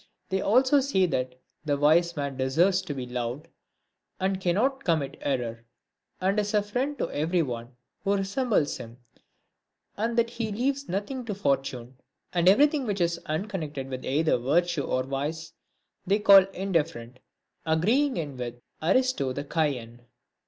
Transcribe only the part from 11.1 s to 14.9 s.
to fortune. And every thing which is unconnected with either virtue